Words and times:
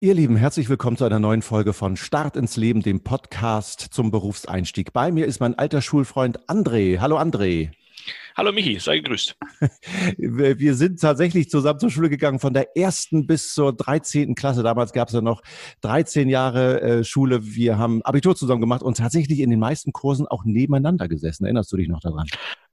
Ihr 0.00 0.14
Lieben, 0.14 0.36
herzlich 0.36 0.68
willkommen 0.68 0.96
zu 0.96 1.04
einer 1.04 1.18
neuen 1.18 1.42
Folge 1.42 1.72
von 1.72 1.96
Start 1.96 2.36
ins 2.36 2.56
Leben, 2.56 2.82
dem 2.82 3.02
Podcast 3.02 3.80
zum 3.80 4.12
Berufseinstieg. 4.12 4.92
Bei 4.92 5.10
mir 5.10 5.26
ist 5.26 5.40
mein 5.40 5.58
alter 5.58 5.82
Schulfreund 5.82 6.38
André. 6.48 7.00
Hallo 7.00 7.18
André. 7.18 7.72
Hallo 8.36 8.52
Michi, 8.52 8.78
sei 8.78 8.98
gegrüßt. 8.98 9.36
Wir 10.16 10.74
sind 10.76 11.00
tatsächlich 11.00 11.50
zusammen 11.50 11.80
zur 11.80 11.90
Schule 11.90 12.08
gegangen, 12.08 12.38
von 12.38 12.54
der 12.54 12.76
ersten 12.76 13.26
bis 13.26 13.52
zur 13.52 13.72
13. 13.72 14.36
Klasse. 14.36 14.62
Damals 14.62 14.92
gab 14.92 15.08
es 15.08 15.14
ja 15.14 15.20
noch 15.20 15.42
13 15.80 16.28
Jahre 16.28 16.80
äh, 16.80 17.04
Schule. 17.04 17.44
Wir 17.44 17.78
haben 17.78 18.00
Abitur 18.02 18.36
zusammen 18.36 18.60
gemacht 18.60 18.84
und 18.84 18.98
tatsächlich 18.98 19.40
in 19.40 19.50
den 19.50 19.58
meisten 19.58 19.92
Kursen 19.92 20.28
auch 20.28 20.44
nebeneinander 20.44 21.08
gesessen. 21.08 21.44
Erinnerst 21.46 21.72
du 21.72 21.76
dich 21.76 21.88
noch 21.88 21.98
daran? 21.98 22.28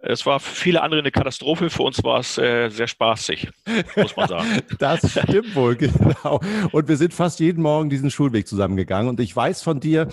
Es 0.08 0.26
war 0.26 0.40
für 0.40 0.54
viele 0.54 0.82
andere 0.84 1.02
eine 1.02 1.12
Katastrophe, 1.12 1.70
für 1.70 1.84
uns 1.84 2.04
war 2.04 2.20
es 2.20 2.38
äh, 2.38 2.70
sehr 2.70 2.88
spaßig, 2.88 3.50
muss 3.96 4.16
man 4.16 4.28
sagen. 4.28 4.62
das 4.80 5.12
stimmt 5.12 5.56
wohl, 5.56 5.76
genau. 5.76 6.40
Und 6.72 6.88
wir 6.88 6.98
sind 6.98 7.14
fast 7.14 7.40
jeden 7.40 7.64
Morgen 7.64 7.90
diesen 7.90 8.12
Schulweg 8.12 8.48
zusammengegangen. 8.48 9.10
Und 9.10 9.20
ich 9.20 9.36
weiß 9.36 9.64
von 9.64 9.80
dir, 9.80 10.08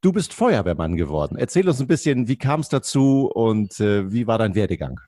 du 0.00 0.12
bist 0.12 0.32
Feuerwehrmann 0.32 0.96
geworden. 0.96 1.36
Erzähl 1.36 1.68
uns 1.68 1.80
ein 1.80 1.88
bisschen, 1.88 2.28
wie 2.28 2.36
kam 2.36 2.60
es 2.60 2.68
dazu 2.68 3.30
und 3.32 3.80
äh, 3.80 4.12
wie 4.12 4.28
war 4.28 4.38
dein 4.38 4.54
Werdegang? 4.54 5.00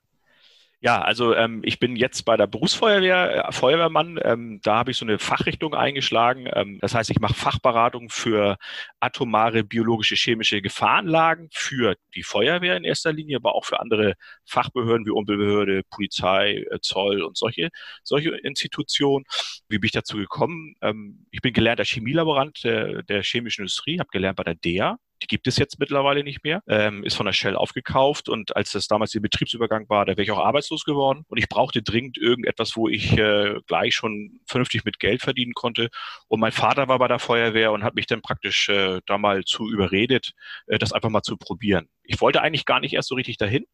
Ja, 0.85 1.01
also 1.01 1.33
ähm, 1.33 1.61
ich 1.63 1.79
bin 1.79 1.95
jetzt 1.95 2.25
bei 2.25 2.37
der 2.37 2.45
Berufsfeuerwehr, 2.45 3.47
äh, 3.47 3.51
Feuerwehrmann. 3.51 4.19
Ähm, 4.23 4.59
da 4.61 4.75
habe 4.75 4.91
ich 4.91 4.97
so 4.97 5.05
eine 5.05 5.17
Fachrichtung 5.17 5.73
eingeschlagen. 5.73 6.47
Ähm, 6.53 6.77
das 6.79 6.93
heißt, 6.93 7.09
ich 7.09 7.19
mache 7.19 7.33
Fachberatung 7.33 8.09
für 8.11 8.57
atomare 8.99 9.63
biologische, 9.63 10.13
chemische 10.13 10.61
Gefahrenlagen 10.61 11.49
für 11.51 11.95
die 12.13 12.21
Feuerwehr 12.21 12.77
in 12.77 12.83
erster 12.83 13.11
Linie, 13.11 13.37
aber 13.37 13.55
auch 13.55 13.65
für 13.65 13.79
andere 13.79 14.13
Fachbehörden 14.45 15.07
wie 15.07 15.09
Umweltbehörde, 15.09 15.81
Polizei, 15.89 16.63
äh, 16.69 16.79
Zoll 16.81 17.23
und 17.23 17.35
solche, 17.35 17.69
solche 18.03 18.29
Institutionen. 18.43 19.25
Wie 19.67 19.79
bin 19.79 19.87
ich 19.87 19.91
dazu 19.91 20.17
gekommen? 20.17 20.75
Ähm, 20.83 21.25
ich 21.31 21.41
bin 21.41 21.53
gelernter 21.53 21.83
Chemielaborant 21.83 22.63
der, 22.63 23.01
der 23.01 23.23
chemischen 23.23 23.61
Industrie, 23.63 23.97
habe 23.97 24.09
gelernt 24.11 24.37
bei 24.37 24.43
der 24.43 24.53
DEA 24.53 24.99
die 25.21 25.27
gibt 25.27 25.47
es 25.47 25.57
jetzt 25.57 25.79
mittlerweile 25.79 26.23
nicht 26.23 26.43
mehr, 26.43 26.61
ähm, 26.67 27.03
ist 27.03 27.15
von 27.15 27.25
der 27.25 27.33
Shell 27.33 27.55
aufgekauft 27.55 28.29
und 28.29 28.55
als 28.55 28.71
das 28.71 28.87
damals 28.87 29.11
der 29.11 29.21
Betriebsübergang 29.21 29.87
war, 29.89 30.05
da 30.05 30.13
wäre 30.13 30.23
ich 30.23 30.31
auch 30.31 30.43
arbeitslos 30.43 30.83
geworden 30.83 31.25
und 31.27 31.37
ich 31.37 31.49
brauchte 31.49 31.81
dringend 31.81 32.17
irgendetwas, 32.17 32.75
wo 32.75 32.87
ich 32.87 33.17
äh, 33.17 33.59
gleich 33.67 33.95
schon 33.95 34.39
vernünftig 34.45 34.83
mit 34.85 34.99
Geld 34.99 35.21
verdienen 35.21 35.53
konnte. 35.53 35.89
Und 36.27 36.39
mein 36.39 36.51
Vater 36.51 36.87
war 36.87 36.99
bei 36.99 37.07
der 37.07 37.19
Feuerwehr 37.19 37.71
und 37.71 37.83
hat 37.83 37.95
mich 37.95 38.07
dann 38.07 38.21
praktisch 38.21 38.69
äh, 38.69 39.01
da 39.05 39.17
mal 39.17 39.43
zu 39.43 39.69
überredet, 39.69 40.33
äh, 40.67 40.77
das 40.77 40.93
einfach 40.93 41.09
mal 41.09 41.23
zu 41.23 41.37
probieren. 41.37 41.87
Ich 42.03 42.21
wollte 42.21 42.41
eigentlich 42.41 42.65
gar 42.65 42.79
nicht 42.79 42.93
erst 42.93 43.09
so 43.09 43.15
richtig 43.15 43.37
dahin 43.37 43.65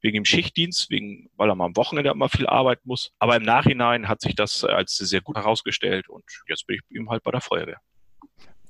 wegen 0.00 0.14
dem 0.14 0.24
Schichtdienst, 0.24 0.90
wegen, 0.90 1.30
weil 1.36 1.48
er 1.48 1.54
mal 1.54 1.66
am 1.66 1.76
Wochenende 1.76 2.10
immer 2.10 2.28
viel 2.28 2.46
arbeiten 2.46 2.82
muss. 2.84 3.12
Aber 3.18 3.36
im 3.36 3.42
Nachhinein 3.42 4.08
hat 4.08 4.20
sich 4.20 4.34
das 4.34 4.64
als 4.64 4.96
sehr 4.96 5.20
gut 5.20 5.36
herausgestellt 5.36 6.08
und 6.08 6.24
jetzt 6.48 6.66
bin 6.66 6.76
ich 6.76 6.96
eben 6.96 7.10
halt 7.10 7.22
bei 7.22 7.30
der 7.30 7.40
Feuerwehr. 7.40 7.80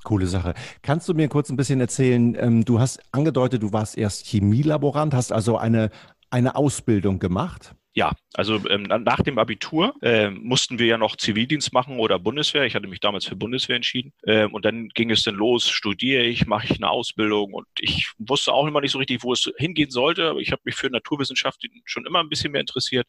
Coole 0.04 0.26
Sache. 0.26 0.54
Kannst 0.82 1.08
du 1.08 1.14
mir 1.14 1.28
kurz 1.28 1.50
ein 1.50 1.56
bisschen 1.56 1.80
erzählen, 1.80 2.36
ähm, 2.38 2.64
du 2.64 2.80
hast 2.80 3.00
angedeutet, 3.12 3.62
du 3.62 3.72
warst 3.72 3.98
erst 3.98 4.26
Chemielaborant, 4.26 5.14
hast 5.14 5.32
also 5.32 5.56
eine, 5.56 5.90
eine 6.30 6.56
Ausbildung 6.56 7.18
gemacht? 7.18 7.74
Ja, 7.96 8.12
also 8.34 8.60
ähm, 8.68 8.82
nach 8.82 9.22
dem 9.22 9.38
Abitur 9.38 9.94
äh, 10.02 10.28
mussten 10.28 10.78
wir 10.78 10.84
ja 10.86 10.98
noch 10.98 11.16
Zivildienst 11.16 11.72
machen 11.72 11.98
oder 11.98 12.18
Bundeswehr. 12.18 12.66
Ich 12.66 12.74
hatte 12.74 12.88
mich 12.88 13.00
damals 13.00 13.24
für 13.24 13.36
Bundeswehr 13.36 13.76
entschieden. 13.76 14.12
Ähm, 14.26 14.52
und 14.52 14.66
dann 14.66 14.90
ging 14.90 15.10
es 15.10 15.22
dann 15.22 15.34
los, 15.34 15.70
studiere 15.70 16.22
ich, 16.24 16.46
mache 16.46 16.66
ich 16.66 16.76
eine 16.76 16.90
Ausbildung. 16.90 17.54
Und 17.54 17.66
ich 17.80 18.12
wusste 18.18 18.52
auch 18.52 18.66
immer 18.66 18.82
nicht 18.82 18.90
so 18.92 18.98
richtig, 18.98 19.22
wo 19.22 19.32
es 19.32 19.50
hingehen 19.56 19.90
sollte. 19.90 20.28
Aber 20.28 20.40
ich 20.40 20.52
habe 20.52 20.60
mich 20.66 20.74
für 20.74 20.90
Naturwissenschaften 20.90 21.70
schon 21.86 22.04
immer 22.04 22.20
ein 22.20 22.28
bisschen 22.28 22.52
mehr 22.52 22.60
interessiert. 22.60 23.06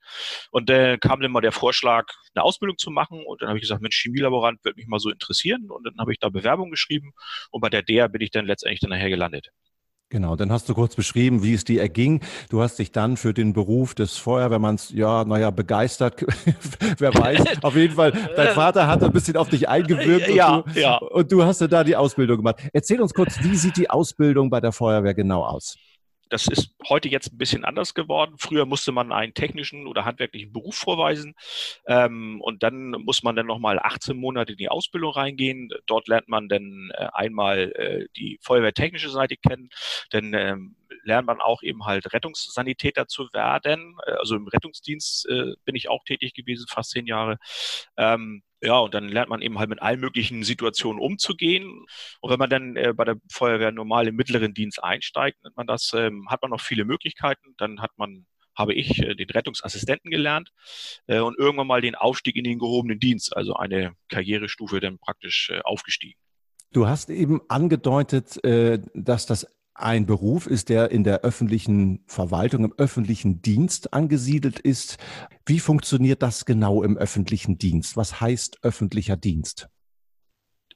Und 0.51 0.69
dann 0.69 0.79
äh, 0.93 0.97
kam 0.97 1.19
dann 1.19 1.33
mal 1.33 1.41
der 1.41 1.51
Vorschlag, 1.51 2.07
eine 2.33 2.43
Ausbildung 2.45 2.77
zu 2.77 2.89
machen. 2.89 3.25
Und 3.25 3.41
dann 3.41 3.49
habe 3.49 3.57
ich 3.57 3.63
gesagt, 3.63 3.81
Mensch, 3.81 4.01
Chemielaborant 4.01 4.63
würde 4.63 4.77
mich 4.77 4.87
mal 4.87 4.99
so 4.99 5.09
interessieren. 5.09 5.69
Und 5.69 5.83
dann 5.85 5.97
habe 5.99 6.13
ich 6.13 6.19
da 6.19 6.29
Bewerbung 6.29 6.71
geschrieben. 6.71 7.11
Und 7.51 7.59
bei 7.59 7.69
der 7.69 7.83
DEA 7.83 8.07
bin 8.07 8.21
ich 8.21 8.31
dann 8.31 8.45
letztendlich 8.45 8.79
dann 8.79 8.91
nachher 8.91 9.09
gelandet. 9.09 9.49
Genau, 10.09 10.37
dann 10.37 10.53
hast 10.53 10.69
du 10.69 10.73
kurz 10.73 10.95
beschrieben, 10.95 11.43
wie 11.43 11.53
es 11.53 11.65
dir 11.65 11.81
erging. 11.81 12.21
Du 12.49 12.61
hast 12.61 12.79
dich 12.79 12.93
dann 12.93 13.17
für 13.17 13.33
den 13.33 13.51
Beruf 13.51 13.93
des 13.93 14.15
Feuerwehrmanns, 14.15 14.91
ja, 14.91 15.25
naja, 15.25 15.49
begeistert. 15.51 16.25
Wer 16.97 17.13
weiß. 17.13 17.61
Auf 17.61 17.75
jeden 17.75 17.93
Fall, 17.93 18.13
dein 18.37 18.53
Vater 18.53 18.87
hat 18.87 19.03
ein 19.03 19.11
bisschen 19.11 19.35
auf 19.35 19.49
dich 19.49 19.67
eingewirkt. 19.67 20.29
ja, 20.29 20.55
und 20.55 20.75
du, 20.75 20.79
ja. 20.79 20.97
Und 20.97 21.31
du 21.33 21.43
hast 21.43 21.59
ja 21.59 21.67
da 21.67 21.83
die 21.83 21.97
Ausbildung 21.97 22.37
gemacht. 22.37 22.61
Erzähl 22.71 23.01
uns 23.01 23.13
kurz, 23.13 23.43
wie 23.43 23.57
sieht 23.57 23.75
die 23.75 23.89
Ausbildung 23.89 24.49
bei 24.49 24.61
der 24.61 24.71
Feuerwehr 24.71 25.13
genau 25.13 25.43
aus? 25.43 25.75
Das 26.29 26.47
ist 26.47 26.73
heute 26.87 27.09
jetzt 27.09 27.33
ein 27.33 27.37
bisschen 27.37 27.65
anders 27.65 27.93
geworden. 27.93 28.35
Früher 28.37 28.65
musste 28.65 28.91
man 28.91 29.11
einen 29.11 29.33
technischen 29.33 29.87
oder 29.87 30.05
handwerklichen 30.05 30.51
Beruf 30.51 30.75
vorweisen 30.75 31.35
ähm, 31.85 32.41
und 32.41 32.63
dann 32.63 32.91
muss 32.91 33.23
man 33.23 33.35
dann 33.35 33.47
nochmal 33.47 33.79
18 33.79 34.17
Monate 34.17 34.53
in 34.53 34.57
die 34.57 34.69
Ausbildung 34.69 35.11
reingehen. 35.11 35.69
Dort 35.85 36.07
lernt 36.07 36.27
man 36.27 36.49
dann 36.49 36.91
äh, 36.93 37.07
einmal 37.13 37.71
äh, 37.73 38.07
die 38.15 38.39
feuerwehrtechnische 38.41 39.09
Seite 39.09 39.37
kennen, 39.37 39.69
dann 40.09 40.33
ähm, 40.33 40.75
lernt 41.03 41.27
man 41.27 41.41
auch 41.41 41.63
eben 41.63 41.85
halt 41.85 42.13
Rettungssanitäter 42.13 43.07
zu 43.07 43.29
werden. 43.33 43.97
Äh, 44.05 44.11
also 44.11 44.35
im 44.35 44.47
Rettungsdienst 44.47 45.27
äh, 45.29 45.53
bin 45.65 45.75
ich 45.75 45.89
auch 45.89 46.03
tätig 46.03 46.33
gewesen, 46.33 46.67
fast 46.67 46.91
zehn 46.91 47.07
Jahre. 47.07 47.37
Ähm, 47.97 48.43
ja, 48.61 48.79
und 48.79 48.93
dann 48.93 49.07
lernt 49.07 49.29
man 49.29 49.41
eben 49.41 49.59
halt 49.59 49.69
mit 49.69 49.81
allen 49.81 49.99
möglichen 49.99 50.43
Situationen 50.43 51.01
umzugehen. 51.01 51.85
Und 52.21 52.31
wenn 52.31 52.39
man 52.39 52.49
dann 52.49 52.75
äh, 52.75 52.93
bei 52.95 53.05
der 53.05 53.17
Feuerwehr 53.31 53.71
normal 53.71 54.07
im 54.07 54.15
mittleren 54.15 54.53
Dienst 54.53 54.83
einsteigt, 54.83 55.43
nennt 55.43 55.57
man 55.57 55.67
das, 55.67 55.91
ähm, 55.93 56.27
hat 56.29 56.41
man 56.41 56.51
noch 56.51 56.61
viele 56.61 56.85
Möglichkeiten. 56.85 57.53
Dann 57.57 57.81
hat 57.81 57.91
man 57.97 58.25
habe 58.55 58.73
ich 58.73 58.99
äh, 58.99 59.15
den 59.15 59.29
Rettungsassistenten 59.29 60.09
gelernt 60.09 60.51
äh, 61.05 61.19
und 61.19 61.37
irgendwann 61.37 61.67
mal 61.67 61.81
den 61.81 61.95
Aufstieg 61.95 62.35
in 62.35 62.43
den 62.43 62.57
gehobenen 62.57 62.99
Dienst, 62.99 63.37
also 63.37 63.53
eine 63.53 63.93
Karrierestufe 64.09 64.79
dann 64.79 64.97
praktisch 64.97 65.51
äh, 65.51 65.61
aufgestiegen. 65.61 66.19
Du 66.73 66.87
hast 66.87 67.09
eben 67.09 67.41
angedeutet, 67.47 68.43
äh, 68.43 68.79
dass 68.93 69.25
das 69.25 69.47
ein 69.77 70.05
Beruf 70.05 70.47
ist, 70.47 70.69
der 70.69 70.91
in 70.91 71.03
der 71.03 71.21
öffentlichen 71.21 72.03
Verwaltung, 72.07 72.65
im 72.65 72.73
öffentlichen 72.77 73.41
Dienst 73.41 73.93
angesiedelt 73.93 74.59
ist. 74.59 74.97
Wie 75.45 75.59
funktioniert 75.59 76.21
das 76.21 76.45
genau 76.45 76.83
im 76.83 76.97
öffentlichen 76.97 77.57
Dienst? 77.57 77.95
Was 77.95 78.19
heißt 78.19 78.59
öffentlicher 78.63 79.15
Dienst? 79.15 79.69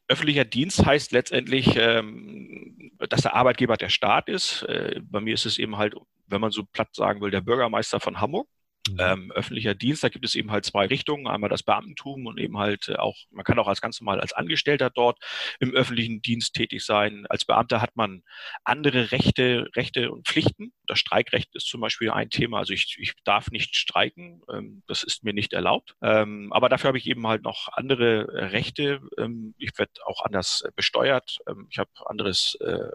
Öffentlicher 0.08 0.46
Dienst 0.46 0.86
heißt 0.86 1.14
letztendlich, 1.14 1.76
ähm, 1.78 2.92
dass 3.10 3.22
der 3.22 3.34
Arbeitgeber 3.34 3.78
der 3.78 3.90
Staat 3.90 4.30
ist. 4.30 4.64
Äh, 4.64 5.02
bei 5.04 5.20
mir 5.20 5.34
ist 5.34 5.46
es 5.46 5.58
eben 5.58 5.78
halt, 5.78 5.96
wenn 6.28 6.42
man 6.42 6.52
so 6.52 6.64
platt 6.64 6.96
sagen 6.96 7.22
will, 7.22 7.32
der 7.32 7.42
Bürgermeister 7.42 8.00
von 8.00 8.22
Hamburg. 8.22 8.48
Mhm. 8.90 8.98
Ähm, 9.00 9.32
öffentlicher 9.32 9.76
Dienst, 9.76 10.04
da 10.04 10.10
gibt 10.10 10.26
es 10.26 10.34
eben 10.34 10.52
halt 10.52 10.66
zwei 10.66 10.88
Richtungen. 10.88 11.28
Einmal 11.28 11.50
das 11.50 11.62
Beamtentum 11.64 12.26
und 12.26 12.40
eben 12.40 12.58
halt 12.58 12.90
äh, 12.90 12.96
auch, 12.96 13.16
man 13.30 13.44
kann 13.44 13.60
auch 13.60 13.68
als 13.68 13.82
ganz 13.82 14.02
normal 14.02 14.20
als 14.20 14.34
Angestellter 14.34 14.90
dort 14.90 15.20
im 15.60 15.72
öffentlichen 15.74 16.22
Dienst 16.22 16.56
tätig 16.56 16.84
sein. 16.84 17.26
Als 17.30 17.46
Beamter 17.46 17.82
hat 17.82 17.96
man 17.96 18.24
andere 18.64 19.12
Rechte, 19.12 19.70
Rechte 19.76 20.12
und 20.12 20.28
Pflichten. 20.28 20.74
Das 20.88 21.00
Streikrecht 21.00 21.56
ist 21.56 21.68
zum 21.68 21.82
Beispiel 21.82 22.10
ein 22.10 22.30
Thema. 22.32 22.60
Also 22.60 22.74
ich, 22.74 22.98
ich 23.00 23.14
darf 23.24 23.52
nicht 23.52 23.76
streiken. 23.76 24.42
Ähm, 24.52 24.84
das 24.88 25.04
ist 25.04 25.24
mir 25.24 25.34
nicht 25.34 25.54
erlaubt. 25.54 25.96
Ähm, 26.02 26.52
aber 26.52 26.68
dafür 26.68 26.88
habe 26.88 26.98
ich 26.98 27.08
eben 27.08 27.28
halt 27.28 27.44
noch 27.44 27.68
andere 27.74 28.52
Rechte. 28.52 29.00
Ähm, 29.18 29.54
ich 29.60 29.78
werde 29.78 29.92
auch 30.06 30.26
anders 30.26 30.64
besteuert. 30.76 31.38
Ähm, 31.48 31.68
ich 31.70 31.78
habe 31.78 31.92
anderes 32.06 32.56
äh, 32.62 32.90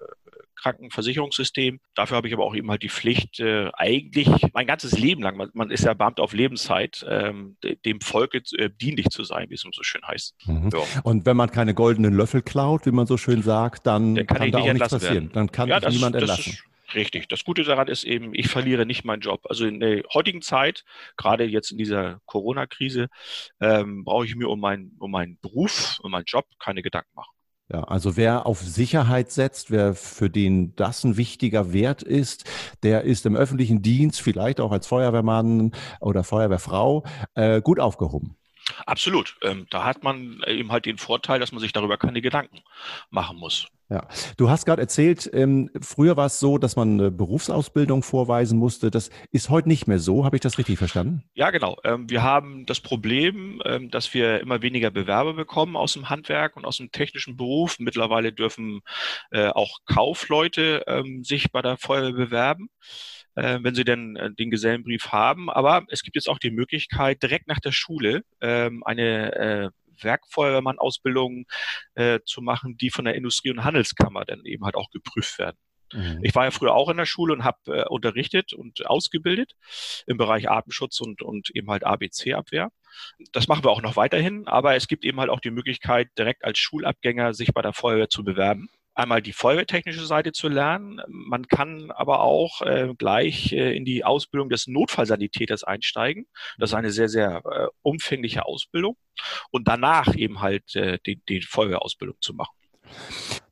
Krankenversicherungssystem. 0.57 1.81
Dafür 1.95 2.17
habe 2.17 2.29
ich 2.29 2.35
aber 2.35 2.45
auch 2.45 2.55
eben 2.55 2.71
halt 2.71 2.83
die 2.83 2.89
Pflicht, 2.89 3.41
äh, 3.41 3.71
eigentlich 3.75 4.29
mein 4.53 4.67
ganzes 4.67 4.99
Leben 4.99 5.23
lang, 5.23 5.37
man, 5.37 5.51
man 5.55 5.71
ist 5.71 5.85
ja 5.85 5.95
Beamter 5.95 6.23
auf 6.23 6.33
Lebenszeit, 6.33 7.05
ähm, 7.09 7.57
dem 7.85 8.01
Volke 8.01 8.43
äh, 8.57 8.71
dienlich 8.71 9.09
zu 9.11 9.25
sein, 9.25 9.51
wie 9.51 9.55
es 9.55 9.61
so 9.61 9.83
schön 9.83 10.03
heißt. 10.07 10.35
Mhm. 10.47 10.71
Ja. 10.73 10.81
Und 11.03 11.27
wenn 11.27 11.37
man 11.37 11.51
keine 11.51 11.75
goldenen 11.75 12.15
Löffel 12.15 12.43
klaut, 12.43 12.87
wie 12.87 12.91
man 12.91 13.07
so 13.07 13.17
schön 13.17 13.43
sagt, 13.43 13.87
dann, 13.87 14.15
dann 14.15 14.27
kann, 14.27 14.39
kann 14.39 14.51
da 14.53 14.59
auch 14.59 14.73
nichts 14.73 14.89
passieren. 14.89 15.15
Werden. 15.15 15.33
Dann 15.33 15.53
kann 15.53 15.69
ja, 15.69 15.81
das, 15.81 15.95
niemand 15.95 16.17
entlassen. 16.17 16.59
Richtig. 16.95 17.29
Das 17.29 17.45
Gute 17.45 17.65
daran 17.65 17.89
ist 17.89 18.05
eben, 18.05 18.33
ich 18.35 18.49
verliere 18.49 18.87
nicht 18.87 19.05
meinen 19.05 19.21
Job. 19.21 19.47
Also 19.49 19.67
in 19.67 19.81
der 19.81 20.03
heutigen 20.15 20.43
Zeit, 20.43 20.85
gerade 21.17 21.45
jetzt 21.45 21.73
in 21.73 21.79
dieser 21.79 22.21
Corona-Krise, 22.27 23.09
ähm, 23.61 24.05
brauche 24.05 24.25
ich 24.25 24.37
mir 24.37 24.49
um, 24.49 24.61
mein, 24.61 24.93
um 24.99 25.11
meinen 25.11 25.39
Beruf, 25.41 25.99
um 26.03 26.13
meinen 26.13 26.25
Job 26.27 26.47
keine 26.59 26.83
Gedanken 26.83 27.11
machen. 27.15 27.36
Ja, 27.73 27.83
also 27.83 28.17
wer 28.17 28.47
auf 28.47 28.61
Sicherheit 28.61 29.33
setzt, 29.33 29.73
wer 29.73 29.95
für 29.95 30.31
den 30.31 30.77
das 30.77 31.03
ein 31.03 31.17
wichtiger 31.17 31.73
Wert 31.73 32.03
ist, 32.03 32.45
der 32.85 33.03
ist 33.03 33.27
im 33.27 33.35
öffentlichen 33.35 33.83
Dienst, 33.83 34.21
vielleicht 34.21 34.61
auch 34.61 34.71
als 34.71 34.87
Feuerwehrmann 34.87 35.73
oder 36.01 36.23
Feuerwehrfrau, 36.23 37.03
äh, 37.35 37.61
gut 37.61 37.81
aufgehoben. 37.81 38.37
Absolut. 38.85 39.37
Ähm, 39.43 39.67
da 39.71 39.85
hat 39.85 40.03
man 40.05 40.43
eben 40.47 40.71
halt 40.71 40.87
den 40.87 40.99
Vorteil, 40.99 41.41
dass 41.41 41.53
man 41.53 41.61
sich 41.61 41.73
darüber 41.73 41.99
keine 41.99 42.21
Gedanken 42.21 42.63
machen 43.11 43.37
muss. 43.37 43.69
Ja, 43.89 44.09
du 44.37 44.51
hast 44.51 44.67
gerade 44.67 44.83
erzählt, 44.83 45.31
ähm, 45.33 45.71
früher 45.81 46.17
war 46.17 46.27
es 46.27 46.41
so, 46.41 46.59
dass 46.59 46.75
man 46.75 46.99
eine 46.99 47.11
Berufsausbildung 47.13 48.03
vorweisen 48.03 48.59
musste. 48.59 48.91
Das 48.91 49.11
ist 49.31 49.49
heute 49.49 49.69
nicht 49.69 49.87
mehr 49.87 50.01
so. 50.01 50.25
Habe 50.25 50.37
ich 50.37 50.41
das 50.41 50.59
richtig 50.59 50.79
verstanden? 50.79 51.23
Ja, 51.35 51.51
genau. 51.51 51.77
Ähm, 51.85 52.11
wir 52.11 52.25
haben 52.25 52.67
das 52.67 52.81
Problem, 52.81 53.63
ähm, 53.65 53.91
dass 53.91 54.13
wir 54.13 54.41
immer 54.41 54.61
weniger 54.61 54.91
Bewerber 54.91 55.35
bekommen 55.35 55.77
aus 55.77 55.93
dem 55.93 56.11
Handwerk 56.11 56.57
und 56.57 56.65
aus 56.65 56.79
dem 56.79 56.91
technischen 56.91 57.37
Beruf. 57.37 57.77
Mittlerweile 57.79 58.33
dürfen 58.33 58.81
äh, 59.31 59.49
auch 59.49 59.79
Kaufleute 59.87 60.83
ähm, 60.89 61.23
sich 61.23 61.53
bei 61.53 61.63
der 61.63 61.77
Feuerwehr 61.77 62.13
bewerben 62.13 62.69
äh, 63.37 63.59
wenn 63.63 63.75
sie 63.75 63.85
denn 63.85 64.17
äh, 64.17 64.33
den 64.33 64.51
Gesellenbrief 64.51 65.09
haben. 65.09 65.49
Aber 65.51 65.85
es 65.89 66.03
gibt 66.03 66.17
jetzt 66.17 66.29
auch 66.29 66.39
die 66.39 66.51
Möglichkeit, 66.51 67.23
direkt 67.23 67.47
nach 67.47 67.61
der 67.61 67.73
Schule 67.73 68.23
ähm, 68.41 68.83
eine 68.85 69.35
äh, 69.35 69.71
Werkfeuerwehrmann-Ausbildungen 70.03 71.47
äh, 71.95 72.21
zu 72.25 72.43
machen, 72.43 72.77
die 72.77 72.91
von 72.91 73.05
der 73.05 73.15
Industrie- 73.15 73.51
und 73.51 73.65
Handelskammer 73.65 74.25
dann 74.25 74.45
eben 74.45 74.65
halt 74.65 74.77
auch 74.77 74.91
geprüft 74.91 75.39
werden. 75.39 75.57
Mhm. 75.93 76.21
Ich 76.23 76.35
war 76.35 76.45
ja 76.45 76.51
früher 76.51 76.75
auch 76.75 76.89
in 76.89 76.97
der 76.97 77.07
Schule 77.07 77.33
und 77.33 77.45
habe 77.45 77.59
äh, 77.67 77.85
unterrichtet 77.89 78.53
und 78.53 78.87
ausgebildet 78.87 79.53
im 80.07 80.17
Bereich 80.17 80.51
Atemschutz 80.51 81.01
und, 81.01 81.23
und 81.23 81.51
eben 81.55 81.71
halt 81.71 81.85
ABC-Abwehr. 81.85 82.71
Das 83.33 83.47
machen 83.47 83.65
wir 83.65 83.71
auch 83.71 83.83
noch 83.83 83.97
weiterhin, 83.97 84.47
aber 84.49 84.75
es 84.75 84.89
gibt 84.89 85.05
eben 85.05 85.21
halt 85.21 85.31
auch 85.31 85.41
die 85.41 85.51
Möglichkeit, 85.51 86.09
direkt 86.19 86.45
als 86.45 86.59
Schulabgänger 86.59 87.35
sich 87.35 87.53
bei 87.53 87.63
der 87.63 87.73
Feuerwehr 87.73 88.09
zu 88.09 88.25
bewerben 88.25 88.69
einmal 88.97 89.23
die 89.23 89.33
feuerwehrtechnische 89.33 90.07
Seite 90.07 90.33
zu 90.33 90.49
lernen. 90.49 91.01
Man 91.09 91.47
kann 91.47 91.91
aber 91.91 92.21
auch 92.21 92.63
äh, 92.63 92.95
gleich 92.97 93.53
äh, 93.53 93.77
in 93.77 93.85
die 93.85 94.05
Ausbildung 94.05 94.49
des 94.49 94.67
Notfallsanitäters 94.67 95.65
einsteigen. 95.65 96.27
Das 96.59 96.71
ist 96.71 96.75
eine 96.75 96.91
sehr, 96.91 97.09
sehr 97.09 97.43
äh, 97.45 97.67
umfängliche 97.83 98.47
Ausbildung. 98.47 98.97
Und 99.51 99.69
danach 99.69 100.15
eben 100.17 100.41
halt 100.41 100.75
äh, 100.75 100.99
die, 101.05 101.21
die 101.29 101.43
Feuerwehrausbildung 101.43 102.17
zu 102.21 102.35
machen. 102.35 102.57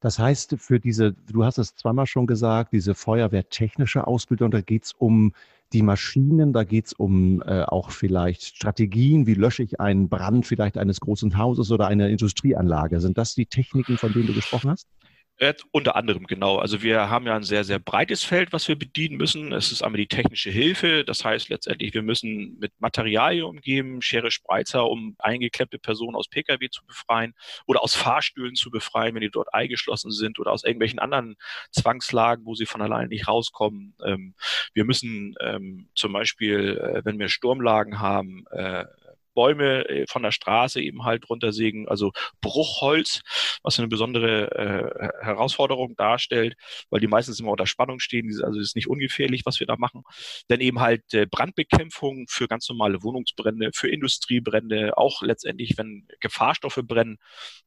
Das 0.00 0.18
heißt, 0.18 0.56
für 0.58 0.80
diese, 0.80 1.12
du 1.12 1.44
hast 1.44 1.58
es 1.58 1.74
zweimal 1.74 2.06
schon 2.06 2.26
gesagt, 2.26 2.72
diese 2.72 2.94
feuerwehrtechnische 2.94 4.06
Ausbildung, 4.06 4.50
da 4.50 4.60
geht 4.60 4.84
es 4.84 4.92
um 4.92 5.34
die 5.72 5.82
Maschinen, 5.82 6.52
da 6.52 6.62
geht 6.62 6.86
es 6.86 6.92
um 6.92 7.42
äh, 7.42 7.62
auch 7.62 7.90
vielleicht 7.90 8.44
Strategien, 8.44 9.26
wie 9.26 9.34
lösche 9.34 9.64
ich 9.64 9.80
einen 9.80 10.08
Brand 10.08 10.46
vielleicht 10.46 10.78
eines 10.78 11.00
großen 11.00 11.36
Hauses 11.36 11.72
oder 11.72 11.88
einer 11.88 12.08
Industrieanlage. 12.08 13.00
Sind 13.00 13.18
das 13.18 13.34
die 13.34 13.46
Techniken, 13.46 13.98
von 13.98 14.12
denen 14.12 14.28
du 14.28 14.34
gesprochen 14.34 14.70
hast? 14.70 14.88
Unter 15.72 15.96
anderem, 15.96 16.26
genau. 16.28 16.58
Also 16.58 16.82
wir 16.82 17.10
haben 17.10 17.26
ja 17.26 17.34
ein 17.34 17.42
sehr, 17.42 17.64
sehr 17.64 17.80
breites 17.80 18.22
Feld, 18.22 18.52
was 18.52 18.68
wir 18.68 18.76
bedienen 18.78 19.16
müssen. 19.16 19.52
Es 19.52 19.72
ist 19.72 19.82
einmal 19.82 19.98
die 19.98 20.06
technische 20.06 20.50
Hilfe. 20.50 21.04
Das 21.04 21.24
heißt 21.24 21.48
letztendlich, 21.48 21.92
wir 21.92 22.02
müssen 22.02 22.56
mit 22.60 22.72
Materialien 22.78 23.44
umgeben, 23.44 24.00
Schere, 24.00 24.30
Spreizer, 24.30 24.88
um 24.88 25.16
eingeklemmte 25.18 25.80
Personen 25.80 26.14
aus 26.14 26.28
Pkw 26.28 26.68
zu 26.70 26.86
befreien 26.86 27.34
oder 27.66 27.82
aus 27.82 27.96
Fahrstühlen 27.96 28.54
zu 28.54 28.70
befreien, 28.70 29.14
wenn 29.16 29.22
die 29.22 29.30
dort 29.30 29.52
eingeschlossen 29.52 30.12
sind 30.12 30.38
oder 30.38 30.52
aus 30.52 30.62
irgendwelchen 30.62 31.00
anderen 31.00 31.34
Zwangslagen, 31.72 32.46
wo 32.46 32.54
sie 32.54 32.66
von 32.66 32.80
alleine 32.80 33.08
nicht 33.08 33.26
rauskommen. 33.26 33.96
Ähm, 34.04 34.34
wir 34.72 34.84
müssen 34.84 35.34
ähm, 35.40 35.88
zum 35.96 36.12
Beispiel, 36.12 36.78
äh, 36.78 37.04
wenn 37.04 37.18
wir 37.18 37.28
Sturmlagen 37.28 37.98
haben, 37.98 38.44
äh, 38.52 38.84
Bäume 39.34 39.88
äh, 39.88 40.06
von 40.08 40.22
der 40.22 40.32
Straße 40.32 40.80
eben 40.80 41.04
halt 41.04 41.28
runtersägen, 41.28 41.88
also 41.88 42.12
Bruchholz, 42.40 43.20
was 43.62 43.78
eine 43.78 43.88
besondere 43.88 44.50
äh, 44.52 45.24
Herausforderung 45.24 45.96
darstellt, 45.96 46.54
weil 46.90 47.00
die 47.00 47.06
meistens 47.06 47.40
immer 47.40 47.50
unter 47.50 47.66
Spannung 47.66 48.00
stehen, 48.00 48.30
also 48.42 48.60
ist 48.60 48.76
nicht 48.76 48.88
ungefährlich, 48.88 49.42
was 49.44 49.60
wir 49.60 49.66
da 49.66 49.76
machen. 49.76 50.02
Dann 50.48 50.60
eben 50.60 50.80
halt 50.80 51.02
äh, 51.12 51.26
Brandbekämpfung 51.26 52.26
für 52.28 52.48
ganz 52.48 52.68
normale 52.68 53.02
Wohnungsbrände, 53.02 53.70
für 53.74 53.88
Industriebrände, 53.88 54.96
auch 54.96 55.22
letztendlich, 55.22 55.74
wenn 55.76 56.06
Gefahrstoffe 56.20 56.80
brennen, 56.82 57.18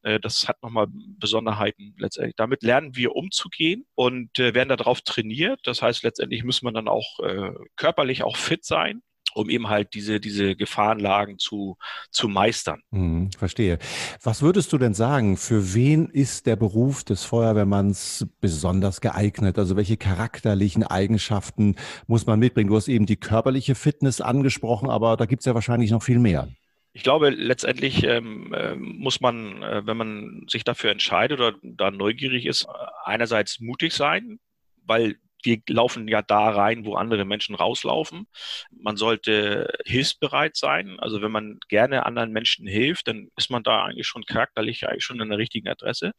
äh, 0.02 0.20
das 0.20 0.48
hat 0.48 0.62
nochmal 0.62 0.86
Besonderheiten 0.90 1.94
letztendlich. 1.98 2.36
Damit 2.36 2.62
lernen 2.62 2.96
wir 2.96 3.14
umzugehen 3.14 3.86
und 3.94 4.38
äh, 4.38 4.54
werden 4.54 4.70
darauf 4.70 5.02
trainiert. 5.02 5.60
Das 5.64 5.82
heißt, 5.82 6.02
letztendlich 6.02 6.44
muss 6.44 6.62
man 6.62 6.74
dann 6.74 6.88
auch 6.88 7.20
äh, 7.20 7.52
körperlich 7.76 8.22
auch 8.22 8.36
fit 8.36 8.64
sein 8.64 9.02
um 9.34 9.50
eben 9.50 9.68
halt 9.68 9.94
diese, 9.94 10.20
diese 10.20 10.56
Gefahrenlagen 10.56 11.38
zu, 11.38 11.76
zu 12.10 12.28
meistern. 12.28 12.82
Hm, 12.92 13.30
verstehe. 13.32 13.78
Was 14.22 14.42
würdest 14.42 14.72
du 14.72 14.78
denn 14.78 14.94
sagen, 14.94 15.36
für 15.36 15.74
wen 15.74 16.08
ist 16.08 16.46
der 16.46 16.56
Beruf 16.56 17.04
des 17.04 17.24
Feuerwehrmanns 17.24 18.26
besonders 18.40 19.00
geeignet? 19.00 19.58
Also 19.58 19.76
welche 19.76 19.96
charakterlichen 19.96 20.82
Eigenschaften 20.82 21.76
muss 22.06 22.26
man 22.26 22.38
mitbringen? 22.38 22.70
Du 22.70 22.76
hast 22.76 22.88
eben 22.88 23.06
die 23.06 23.16
körperliche 23.16 23.74
Fitness 23.74 24.20
angesprochen, 24.20 24.90
aber 24.90 25.16
da 25.16 25.26
gibt 25.26 25.40
es 25.40 25.46
ja 25.46 25.54
wahrscheinlich 25.54 25.90
noch 25.90 26.02
viel 26.02 26.18
mehr. 26.18 26.48
Ich 26.92 27.02
glaube, 27.02 27.30
letztendlich 27.30 28.02
ähm, 28.04 28.52
äh, 28.52 28.74
muss 28.74 29.20
man, 29.20 29.62
äh, 29.62 29.86
wenn 29.86 29.96
man 29.96 30.46
sich 30.48 30.64
dafür 30.64 30.90
entscheidet 30.90 31.38
oder 31.38 31.54
da 31.62 31.90
neugierig 31.90 32.46
ist, 32.46 32.66
einerseits 33.04 33.60
mutig 33.60 33.92
sein, 33.92 34.40
weil 34.84 35.16
wir 35.48 35.62
laufen 35.68 36.08
ja 36.08 36.20
da 36.20 36.50
rein, 36.50 36.84
wo 36.84 36.94
andere 36.94 37.24
Menschen 37.24 37.54
rauslaufen. 37.54 38.26
Man 38.70 38.98
sollte 38.98 39.72
hilfsbereit 39.86 40.56
sein. 40.56 41.00
Also 41.00 41.22
wenn 41.22 41.32
man 41.32 41.58
gerne 41.68 42.04
anderen 42.04 42.32
Menschen 42.32 42.66
hilft, 42.66 43.08
dann 43.08 43.30
ist 43.36 43.50
man 43.50 43.62
da 43.62 43.84
eigentlich 43.84 44.06
schon 44.06 44.24
charakterlich 44.24 44.86
eigentlich 44.86 45.04
schon 45.04 45.22
an 45.22 45.30
der 45.30 45.38
richtigen 45.38 45.68
Adresse. 45.68 46.12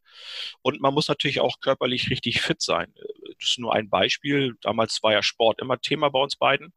Und 0.62 0.80
man 0.80 0.94
muss 0.94 1.06
natürlich 1.06 1.40
auch 1.40 1.60
körperlich 1.60 2.10
richtig 2.10 2.40
fit 2.40 2.60
sein. 2.60 2.92
Das 3.38 3.50
ist 3.50 3.58
nur 3.60 3.72
ein 3.72 3.88
Beispiel. 3.88 4.56
Damals 4.62 5.00
war 5.02 5.12
ja 5.12 5.22
Sport 5.22 5.60
immer 5.60 5.80
Thema 5.80 6.10
bei 6.10 6.18
uns 6.18 6.34
beiden. 6.34 6.72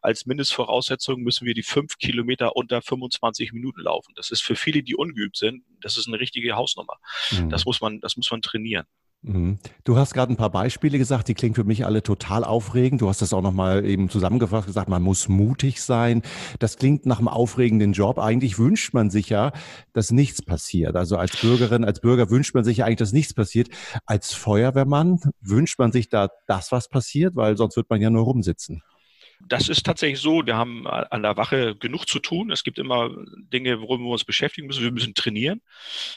Als 0.00 0.24
Mindestvoraussetzung 0.24 1.20
müssen 1.20 1.46
wir 1.46 1.52
die 1.52 1.62
fünf 1.62 1.98
Kilometer 1.98 2.56
unter 2.56 2.80
25 2.80 3.52
Minuten 3.52 3.82
laufen. 3.82 4.14
Das 4.16 4.30
ist 4.30 4.40
für 4.40 4.56
viele, 4.56 4.82
die 4.82 4.96
ungeübt 4.96 5.36
sind, 5.36 5.64
das 5.82 5.98
ist 5.98 6.08
eine 6.08 6.18
richtige 6.18 6.56
Hausnummer. 6.56 6.96
Mhm. 7.30 7.50
Das 7.50 7.66
muss 7.66 7.82
man, 7.82 8.00
das 8.00 8.16
muss 8.16 8.30
man 8.30 8.40
trainieren. 8.40 8.86
Mhm. 9.22 9.58
Du 9.84 9.98
hast 9.98 10.14
gerade 10.14 10.32
ein 10.32 10.36
paar 10.36 10.50
Beispiele 10.50 10.96
gesagt, 10.96 11.28
die 11.28 11.34
klingen 11.34 11.54
für 11.54 11.64
mich 11.64 11.84
alle 11.84 12.02
total 12.02 12.42
aufregend. 12.42 13.02
Du 13.02 13.08
hast 13.08 13.20
das 13.20 13.34
auch 13.34 13.42
nochmal 13.42 13.84
eben 13.84 14.08
zusammengefasst, 14.08 14.66
gesagt, 14.66 14.88
man 14.88 15.02
muss 15.02 15.28
mutig 15.28 15.82
sein. 15.82 16.22
Das 16.58 16.78
klingt 16.78 17.04
nach 17.04 17.18
einem 17.18 17.28
aufregenden 17.28 17.92
Job. 17.92 18.18
Eigentlich 18.18 18.58
wünscht 18.58 18.94
man 18.94 19.10
sich 19.10 19.28
ja, 19.28 19.52
dass 19.92 20.10
nichts 20.10 20.40
passiert. 20.42 20.96
Also 20.96 21.18
als 21.18 21.36
Bürgerin, 21.38 21.84
als 21.84 22.00
Bürger 22.00 22.30
wünscht 22.30 22.54
man 22.54 22.64
sich 22.64 22.78
ja 22.78 22.86
eigentlich, 22.86 22.96
dass 22.98 23.12
nichts 23.12 23.34
passiert. 23.34 23.68
Als 24.06 24.32
Feuerwehrmann 24.32 25.20
wünscht 25.42 25.78
man 25.78 25.92
sich 25.92 26.08
da 26.08 26.30
das, 26.46 26.72
was 26.72 26.88
passiert, 26.88 27.36
weil 27.36 27.58
sonst 27.58 27.76
wird 27.76 27.90
man 27.90 28.00
ja 28.00 28.08
nur 28.08 28.24
rumsitzen. 28.24 28.82
Das 29.48 29.68
ist 29.68 29.84
tatsächlich 29.84 30.20
so. 30.20 30.44
Wir 30.44 30.56
haben 30.56 30.86
an 30.86 31.22
der 31.22 31.36
Wache 31.36 31.74
genug 31.74 32.06
zu 32.06 32.18
tun. 32.18 32.50
Es 32.50 32.62
gibt 32.62 32.78
immer 32.78 33.10
Dinge, 33.52 33.80
worüber 33.80 34.04
wir 34.04 34.10
uns 34.10 34.24
beschäftigen 34.24 34.66
müssen. 34.66 34.82
Wir 34.82 34.92
müssen 34.92 35.14
trainieren. 35.14 35.62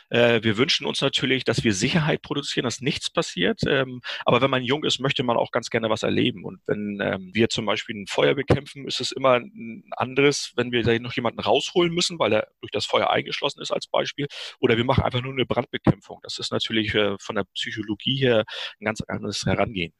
Äh, 0.09 0.43
wir 0.43 0.57
wünschen 0.57 0.85
uns 0.85 1.01
natürlich, 1.01 1.43
dass 1.43 1.63
wir 1.63 1.73
Sicherheit 1.73 2.21
produzieren, 2.21 2.65
dass 2.65 2.81
nichts 2.81 3.09
passiert. 3.09 3.61
Ähm, 3.67 4.01
aber 4.25 4.41
wenn 4.41 4.49
man 4.49 4.63
jung 4.63 4.83
ist, 4.83 4.99
möchte 4.99 5.23
man 5.23 5.37
auch 5.37 5.51
ganz 5.51 5.69
gerne 5.69 5.89
was 5.89 6.03
erleben. 6.03 6.43
Und 6.43 6.59
wenn 6.67 6.99
ähm, 7.01 7.31
wir 7.33 7.49
zum 7.49 7.65
Beispiel 7.65 7.95
ein 7.95 8.07
Feuer 8.07 8.35
bekämpfen, 8.35 8.87
ist 8.87 8.99
es 8.99 9.11
immer 9.11 9.39
ein 9.39 9.83
anderes, 9.91 10.51
wenn 10.55 10.71
wir 10.71 10.83
da 10.83 10.97
noch 10.99 11.13
jemanden 11.13 11.39
rausholen 11.39 11.93
müssen, 11.93 12.19
weil 12.19 12.33
er 12.33 12.47
durch 12.61 12.71
das 12.71 12.85
Feuer 12.85 13.09
eingeschlossen 13.09 13.61
ist 13.61 13.71
als 13.71 13.87
Beispiel. 13.87 14.27
Oder 14.59 14.77
wir 14.77 14.85
machen 14.85 15.03
einfach 15.03 15.21
nur 15.21 15.33
eine 15.33 15.45
Brandbekämpfung. 15.45 16.19
Das 16.23 16.39
ist 16.39 16.51
natürlich 16.51 16.93
äh, 16.93 17.15
von 17.19 17.35
der 17.35 17.45
Psychologie 17.55 18.17
her 18.17 18.43
ein 18.79 18.85
ganz 18.85 19.01
anderes 19.01 19.45
Herangehen. 19.45 19.93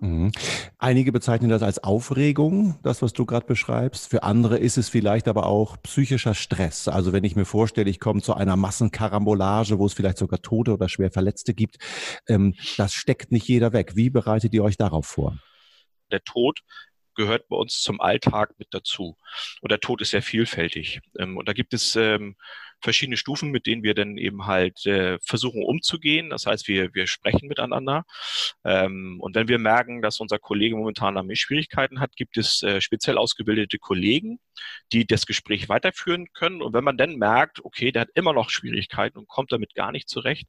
Mhm. 0.00 0.32
Einige 0.78 1.12
bezeichnen 1.12 1.50
das 1.50 1.62
als 1.62 1.84
Aufregung, 1.84 2.78
das, 2.82 3.02
was 3.02 3.12
du 3.12 3.26
gerade 3.26 3.46
beschreibst. 3.46 4.08
Für 4.08 4.22
andere 4.22 4.58
ist 4.58 4.78
es 4.78 4.88
vielleicht 4.88 5.28
aber 5.28 5.44
auch 5.46 5.76
psychischer 5.82 6.34
Stress. 6.34 6.88
Also 6.88 7.12
wenn 7.12 7.24
ich 7.24 7.36
mir 7.36 7.44
vorstelle, 7.44 7.90
ich 7.90 8.00
komme 8.00 8.22
zu 8.22 8.34
einer 8.34 8.56
Massenkarambolage, 8.56 9.78
wo 9.78 9.84
es 9.84 9.92
vielleicht 9.92 10.16
sogar 10.16 10.40
Tote 10.40 10.72
oder 10.72 10.88
schwer 10.88 11.10
Verletzte 11.10 11.52
gibt, 11.52 11.76
ähm, 12.28 12.54
das 12.78 12.94
steckt 12.94 13.30
nicht 13.30 13.46
jeder 13.46 13.74
weg. 13.74 13.94
Wie 13.94 14.08
bereitet 14.08 14.54
ihr 14.54 14.64
euch 14.64 14.78
darauf 14.78 15.06
vor? 15.06 15.38
Der 16.10 16.24
Tod 16.24 16.60
gehört 17.14 17.48
bei 17.48 17.56
uns 17.56 17.82
zum 17.82 18.00
Alltag 18.00 18.54
mit 18.58 18.68
dazu. 18.70 19.18
Und 19.60 19.70
der 19.70 19.80
Tod 19.80 20.00
ist 20.00 20.10
sehr 20.10 20.22
vielfältig. 20.22 21.00
Ähm, 21.18 21.36
und 21.36 21.46
da 21.46 21.52
gibt 21.52 21.74
es 21.74 21.94
ähm, 21.94 22.36
verschiedene 22.82 23.16
Stufen, 23.16 23.50
mit 23.50 23.66
denen 23.66 23.82
wir 23.82 23.94
dann 23.94 24.16
eben 24.16 24.46
halt 24.46 24.84
äh, 24.86 25.18
versuchen 25.22 25.62
umzugehen. 25.62 26.30
Das 26.30 26.46
heißt, 26.46 26.68
wir, 26.68 26.94
wir 26.94 27.06
sprechen 27.06 27.48
miteinander. 27.48 28.04
Ähm, 28.64 29.18
und 29.20 29.34
wenn 29.34 29.48
wir 29.48 29.58
merken, 29.58 30.02
dass 30.02 30.20
unser 30.20 30.38
Kollege 30.38 30.76
momentan 30.76 31.14
damit 31.14 31.38
Schwierigkeiten 31.38 32.00
hat, 32.00 32.16
gibt 32.16 32.36
es 32.36 32.62
äh, 32.62 32.80
speziell 32.80 33.18
ausgebildete 33.18 33.78
Kollegen, 33.78 34.38
die 34.92 35.06
das 35.06 35.26
Gespräch 35.26 35.68
weiterführen 35.68 36.32
können. 36.32 36.62
Und 36.62 36.74
wenn 36.74 36.84
man 36.84 36.96
dann 36.96 37.16
merkt, 37.16 37.64
okay, 37.64 37.92
der 37.92 38.02
hat 38.02 38.10
immer 38.14 38.32
noch 38.32 38.50
Schwierigkeiten 38.50 39.18
und 39.18 39.28
kommt 39.28 39.52
damit 39.52 39.74
gar 39.74 39.92
nicht 39.92 40.08
zurecht, 40.08 40.48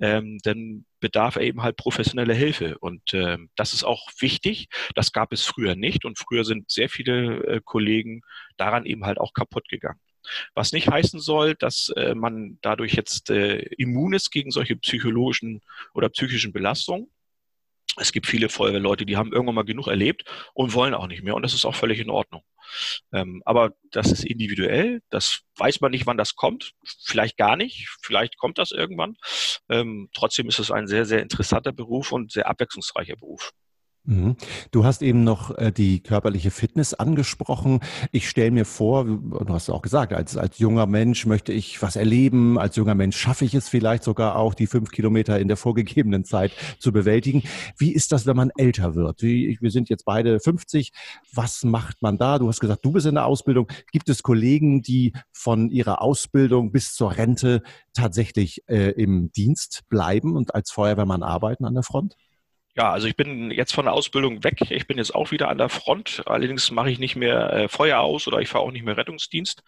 ähm, 0.00 0.38
dann 0.42 0.84
bedarf 1.00 1.36
er 1.36 1.42
eben 1.42 1.62
halt 1.62 1.76
professioneller 1.76 2.34
Hilfe. 2.34 2.78
Und 2.78 3.12
äh, 3.14 3.38
das 3.56 3.74
ist 3.74 3.84
auch 3.84 4.08
wichtig. 4.18 4.68
Das 4.94 5.12
gab 5.12 5.32
es 5.32 5.44
früher 5.44 5.76
nicht. 5.76 6.04
Und 6.04 6.18
früher 6.18 6.44
sind 6.44 6.70
sehr 6.70 6.88
viele 6.88 7.44
äh, 7.44 7.60
Kollegen 7.64 8.22
daran 8.56 8.86
eben 8.86 9.04
halt 9.04 9.18
auch 9.18 9.32
kaputt 9.34 9.68
gegangen. 9.68 10.00
Was 10.54 10.72
nicht 10.72 10.88
heißen 10.88 11.20
soll, 11.20 11.54
dass 11.54 11.90
äh, 11.96 12.14
man 12.14 12.58
dadurch 12.62 12.94
jetzt 12.94 13.30
äh, 13.30 13.58
immun 13.76 14.14
ist 14.14 14.30
gegen 14.30 14.50
solche 14.50 14.76
psychologischen 14.76 15.62
oder 15.94 16.08
psychischen 16.08 16.52
Belastungen. 16.52 17.10
Es 17.96 18.10
gibt 18.10 18.26
viele 18.26 18.48
Feuerwehrleute, 18.48 19.06
die 19.06 19.16
haben 19.16 19.32
irgendwann 19.32 19.54
mal 19.54 19.64
genug 19.64 19.86
erlebt 19.86 20.24
und 20.52 20.74
wollen 20.74 20.94
auch 20.94 21.06
nicht 21.06 21.22
mehr. 21.22 21.36
Und 21.36 21.42
das 21.42 21.54
ist 21.54 21.64
auch 21.64 21.76
völlig 21.76 22.00
in 22.00 22.10
Ordnung. 22.10 22.42
Ähm, 23.12 23.40
aber 23.44 23.74
das 23.92 24.10
ist 24.10 24.24
individuell. 24.24 25.00
Das 25.10 25.42
weiß 25.56 25.80
man 25.80 25.92
nicht, 25.92 26.06
wann 26.06 26.16
das 26.16 26.34
kommt. 26.34 26.72
Vielleicht 27.04 27.36
gar 27.36 27.56
nicht. 27.56 27.88
Vielleicht 28.02 28.36
kommt 28.36 28.58
das 28.58 28.72
irgendwann. 28.72 29.16
Ähm, 29.68 30.08
trotzdem 30.12 30.48
ist 30.48 30.58
es 30.58 30.72
ein 30.72 30.88
sehr, 30.88 31.04
sehr 31.06 31.22
interessanter 31.22 31.72
Beruf 31.72 32.10
und 32.10 32.32
sehr 32.32 32.48
abwechslungsreicher 32.48 33.16
Beruf. 33.16 33.52
Mhm. 34.06 34.36
Du 34.70 34.84
hast 34.84 35.00
eben 35.00 35.24
noch 35.24 35.56
äh, 35.56 35.72
die 35.72 36.00
körperliche 36.00 36.50
Fitness 36.50 36.92
angesprochen. 36.92 37.80
Ich 38.12 38.28
stelle 38.28 38.50
mir 38.50 38.66
vor, 38.66 39.06
du 39.06 39.48
hast 39.48 39.70
auch 39.70 39.80
gesagt, 39.80 40.12
als, 40.12 40.36
als 40.36 40.58
junger 40.58 40.86
Mensch 40.86 41.24
möchte 41.24 41.54
ich 41.54 41.80
was 41.80 41.96
erleben. 41.96 42.58
Als 42.58 42.76
junger 42.76 42.94
Mensch 42.94 43.16
schaffe 43.16 43.46
ich 43.46 43.54
es 43.54 43.70
vielleicht 43.70 44.04
sogar 44.04 44.36
auch, 44.36 44.52
die 44.52 44.66
fünf 44.66 44.90
Kilometer 44.90 45.40
in 45.40 45.48
der 45.48 45.56
vorgegebenen 45.56 46.24
Zeit 46.26 46.52
zu 46.78 46.92
bewältigen. 46.92 47.44
Wie 47.78 47.94
ist 47.94 48.12
das, 48.12 48.26
wenn 48.26 48.36
man 48.36 48.50
älter 48.58 48.94
wird? 48.94 49.22
Wie, 49.22 49.56
wir 49.60 49.70
sind 49.70 49.88
jetzt 49.88 50.04
beide 50.04 50.38
50. 50.38 50.92
Was 51.32 51.64
macht 51.64 52.02
man 52.02 52.18
da? 52.18 52.38
Du 52.38 52.48
hast 52.48 52.60
gesagt, 52.60 52.84
du 52.84 52.92
bist 52.92 53.06
in 53.06 53.14
der 53.14 53.24
Ausbildung. 53.24 53.68
Gibt 53.90 54.10
es 54.10 54.22
Kollegen, 54.22 54.82
die 54.82 55.14
von 55.32 55.70
ihrer 55.70 56.02
Ausbildung 56.02 56.72
bis 56.72 56.92
zur 56.92 57.16
Rente 57.16 57.62
tatsächlich 57.94 58.62
äh, 58.68 58.90
im 58.90 59.32
Dienst 59.32 59.84
bleiben 59.88 60.36
und 60.36 60.54
als 60.54 60.70
Feuerwehrmann 60.70 61.22
arbeiten 61.22 61.64
an 61.64 61.72
der 61.72 61.84
Front? 61.84 62.16
Ja, 62.76 62.90
also 62.90 63.06
ich 63.06 63.14
bin 63.14 63.52
jetzt 63.52 63.72
von 63.72 63.84
der 63.84 63.94
Ausbildung 63.94 64.42
weg. 64.42 64.68
Ich 64.70 64.88
bin 64.88 64.98
jetzt 64.98 65.14
auch 65.14 65.30
wieder 65.30 65.48
an 65.48 65.58
der 65.58 65.68
Front. 65.68 66.24
Allerdings 66.26 66.72
mache 66.72 66.90
ich 66.90 66.98
nicht 66.98 67.14
mehr 67.14 67.52
äh, 67.52 67.68
Feuer 67.68 68.00
aus 68.00 68.26
oder 68.26 68.40
ich 68.40 68.48
fahre 68.48 68.64
auch 68.64 68.72
nicht 68.72 68.84
mehr 68.84 68.96
Rettungsdienst. 68.96 69.62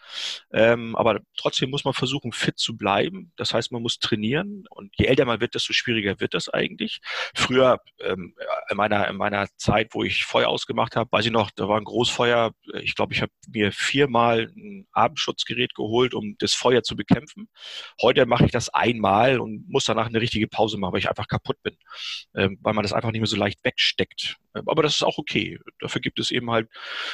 Ähm, 0.53 0.97
aber 0.97 1.21
trotzdem 1.37 1.71
muss 1.71 1.85
man 1.85 1.95
versuchen, 1.95 2.33
fit 2.33 2.59
zu 2.59 2.77
bleiben. 2.77 3.31
Das 3.37 3.55
heißt, 3.55 3.71
man 3.71 3.83
muss 3.83 4.01
trainieren. 4.01 4.65
Und 4.71 4.93
je 4.97 5.07
älter 5.07 5.25
man 5.25 5.41
wird, 5.41 5.55
desto 5.55 5.73
schwieriger 5.73 6.19
wird 6.19 6.35
das 6.35 6.49
eigentlich. 6.49 6.99
Früher, 7.33 7.81
ähm, 8.01 8.35
in, 8.71 8.77
meiner, 8.77 9.07
in 9.07 9.17
meiner 9.17 9.47
Zeit, 9.57 9.95
wo 9.95 10.03
ich 10.03 10.25
Feuer 10.25 10.49
ausgemacht 10.49 10.97
habe, 10.97 11.13
weiß 11.13 11.27
ich 11.27 11.33
noch, 11.33 11.53
da 11.53 11.69
war 11.69 11.79
ein 11.79 11.85
Großfeuer. 11.85 12.55
Ich 12.81 12.97
glaube, 12.97 13.15
ich 13.15 13.23
habe 13.23 13.31
mir 13.47 13.71
viermal 13.71 14.51
ein 14.57 14.89
Abendschutzgerät 14.91 15.77
geholt, 15.77 16.13
um 16.13 16.35
das 16.39 16.55
Feuer 16.55 16.83
zu 16.83 16.97
bekämpfen. 16.97 17.49
Heute 18.03 18.27
mache 18.27 18.47
ich 18.47 18.51
das 18.51 18.69
einmal 18.69 19.39
und 19.39 19.69
muss 19.69 19.85
danach 19.85 20.07
eine 20.09 20.21
richtige 20.21 20.49
Pause 20.49 20.77
machen, 20.77 20.93
weil 20.93 20.99
ich 20.99 21.09
einfach 21.09 21.29
kaputt 21.29 21.63
bin. 21.63 21.77
Ähm, 22.35 22.59
weil 22.63 22.75
man 22.75 22.83
das 22.83 22.96
einfach 22.97 23.13
nicht 23.13 23.21
mehr 23.21 23.29
so 23.29 23.37
leicht 23.37 23.65
wegsteckt. 23.65 24.37
Aber 24.53 24.83
das 24.83 24.97
ist 24.97 25.03
auch 25.03 25.19
okay. 25.19 25.59
Dafür 25.81 26.01
gibt 26.01 26.19
es 26.19 26.31
eben 26.31 26.51
halt 26.51 26.69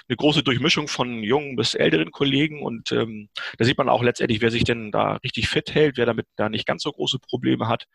eine 0.09 0.17
große 0.17 0.43
Durchmischung 0.43 0.89
von 0.89 1.23
jungen 1.23 1.57
bis 1.57 1.75
älteren 1.75 2.11
Kollegen 2.11 2.63
und 2.63 2.93
ähm, 2.93 3.29
da 3.59 3.65
sieht 3.65 3.79
man 3.79 3.89
auch 3.89 4.03
letztendlich, 4.03 4.41
wer 4.41 4.51
sich 4.51 4.65
denn 4.65 4.93
da 4.93 5.17
richtig 5.17 5.49
fit 5.49 5.75
hält, 5.75 5.97
wer 5.97 6.07
damit 6.07 6.27
da 6.37 6.49
nicht 6.49 6.67
ganz 6.67 6.83
so 6.83 6.93
große 6.93 7.19
Probleme 7.19 7.69
hat. 7.69 7.87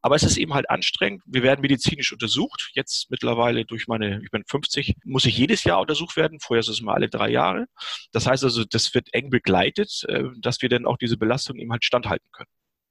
Aber 0.00 0.14
es 0.14 0.22
ist 0.22 0.36
eben 0.36 0.54
halt 0.54 0.70
anstrengend. 0.70 1.22
Wir 1.26 1.42
werden 1.42 1.60
medizinisch 1.60 2.12
untersucht. 2.12 2.70
Jetzt 2.74 3.10
mittlerweile 3.10 3.64
durch 3.64 3.88
meine, 3.88 4.20
ich 4.22 4.30
bin 4.30 4.44
50, 4.46 4.94
muss 5.04 5.24
ich 5.24 5.36
jedes 5.36 5.64
Jahr 5.64 5.80
untersucht 5.80 6.16
werden. 6.16 6.38
Vorher 6.40 6.60
ist 6.60 6.68
es 6.68 6.80
mal 6.80 6.94
alle 6.94 7.08
drei 7.08 7.30
Jahre. 7.30 7.66
Das 8.12 8.26
heißt 8.26 8.44
also, 8.44 8.64
das 8.64 8.94
wird 8.94 9.12
eng 9.12 9.30
begleitet, 9.30 10.04
äh, 10.08 10.24
dass 10.40 10.62
wir 10.62 10.68
dann 10.68 10.86
auch 10.86 10.98
diese 10.98 11.16
Belastung 11.16 11.56
eben 11.56 11.72
halt 11.72 11.84
standhalten 11.84 12.28
können. 12.32 12.48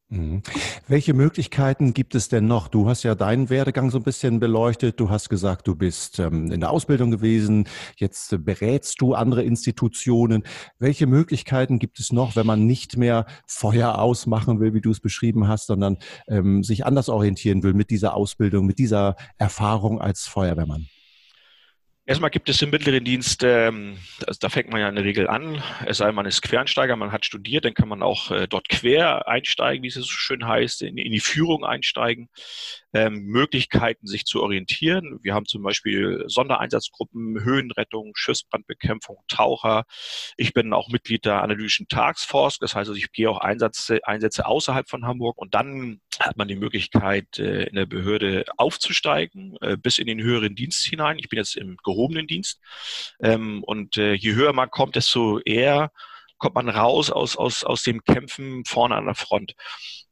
Mhm. 0.09 0.41
Welche 0.87 1.13
Möglichkeiten 1.13 1.93
gibt 1.93 2.15
es 2.15 2.29
denn 2.29 2.47
noch? 2.47 2.69
Du 2.69 2.87
hast 2.87 3.03
ja 3.03 3.13
deinen 3.13 3.49
Werdegang 3.49 3.91
so 3.91 3.97
ein 3.97 4.03
bisschen 4.03 4.39
beleuchtet. 4.39 5.01
Du 5.01 5.09
hast 5.09 5.27
gesagt, 5.27 5.67
du 5.67 5.75
bist 5.75 6.19
ähm, 6.19 6.49
in 6.49 6.61
der 6.61 6.71
Ausbildung 6.71 7.11
gewesen. 7.11 7.67
Jetzt 7.97 8.31
äh, 8.31 8.37
berätst 8.37 9.01
du 9.01 9.15
andere 9.15 9.43
Institutionen. 9.43 10.43
Welche 10.79 11.07
Möglichkeiten 11.07 11.77
gibt 11.77 11.99
es 11.99 12.13
noch, 12.13 12.37
wenn 12.37 12.47
man 12.47 12.65
nicht 12.65 12.95
mehr 12.95 13.25
Feuer 13.47 13.99
ausmachen 13.99 14.61
will, 14.61 14.73
wie 14.73 14.81
du 14.81 14.91
es 14.91 15.01
beschrieben 15.01 15.49
hast, 15.49 15.67
sondern 15.67 15.97
ähm, 16.29 16.63
sich 16.63 16.85
anders 16.85 17.09
orientieren 17.09 17.61
will 17.63 17.73
mit 17.73 17.89
dieser 17.89 18.15
Ausbildung, 18.15 18.65
mit 18.65 18.79
dieser 18.79 19.17
Erfahrung 19.37 19.99
als 19.99 20.25
Feuerwehrmann? 20.25 20.87
Erstmal 22.09 22.29
gibt 22.29 22.47
es 22.47 22.61
im 22.61 22.69
mittleren 22.69 23.03
Dienst, 23.03 23.43
ähm, 23.43 23.97
da 24.39 24.47
fängt 24.47 24.69
man 24.71 24.79
ja 24.79 24.87
in 24.87 24.95
der 24.95 25.03
Regel 25.03 25.27
an, 25.27 25.61
es 25.85 25.97
sei 25.97 26.09
man 26.13 26.25
ist 26.25 26.41
Quereinsteiger, 26.41 26.95
man 26.95 27.11
hat 27.11 27.25
studiert, 27.25 27.65
dann 27.65 27.73
kann 27.73 27.89
man 27.89 28.01
auch 28.01 28.31
äh, 28.31 28.47
dort 28.47 28.69
quer 28.69 29.27
einsteigen, 29.27 29.83
wie 29.83 29.89
es 29.89 29.95
so 29.95 30.03
schön 30.03 30.47
heißt, 30.47 30.83
in, 30.83 30.97
in 30.97 31.11
die 31.11 31.19
Führung 31.19 31.65
einsteigen, 31.65 32.29
ähm, 32.93 33.25
Möglichkeiten 33.25 34.07
sich 34.07 34.23
zu 34.23 34.41
orientieren. 34.41 35.19
Wir 35.21 35.33
haben 35.33 35.47
zum 35.47 35.63
Beispiel 35.63 36.23
Sondereinsatzgruppen, 36.27 37.43
Höhenrettung, 37.43 38.13
Schiffsbrandbekämpfung, 38.15 39.17
Taucher. 39.27 39.83
Ich 40.37 40.53
bin 40.53 40.71
auch 40.71 40.87
Mitglied 40.87 41.25
der 41.25 41.43
analytischen 41.43 41.89
Taskforce, 41.89 42.57
das 42.59 42.73
heißt, 42.73 42.87
also 42.87 42.93
ich 42.93 43.11
gehe 43.11 43.29
auch 43.29 43.39
Einsätze, 43.39 43.99
Einsätze 44.05 44.45
außerhalb 44.45 44.87
von 44.87 45.05
Hamburg 45.05 45.37
und 45.37 45.53
dann 45.53 45.99
hat 46.19 46.37
man 46.37 46.47
die 46.47 46.55
Möglichkeit, 46.55 47.37
äh, 47.37 47.63
in 47.63 47.75
der 47.75 47.85
Behörde 47.85 48.45
aufzusteigen, 48.57 49.55
äh, 49.61 49.77
bis 49.77 49.97
in 49.97 50.07
den 50.07 50.21
höheren 50.21 50.55
Dienst 50.55 50.85
hinein. 50.85 51.19
Ich 51.19 51.29
bin 51.29 51.37
jetzt 51.37 51.55
im 51.55 51.77
gehobenen 51.97 52.27
Dienst. 52.27 52.59
Ähm, 53.21 53.63
und 53.63 53.97
äh, 53.97 54.13
je 54.13 54.33
höher 54.33 54.53
man 54.53 54.69
kommt, 54.69 54.95
desto 54.95 55.39
eher 55.39 55.91
kommt 56.37 56.55
man 56.55 56.69
raus 56.69 57.09
aus, 57.09 57.35
aus, 57.35 57.63
aus 57.63 57.83
dem 57.83 58.03
Kämpfen 58.03 58.63
vorne 58.65 58.95
an 58.95 59.05
der 59.05 59.15
Front. 59.15 59.53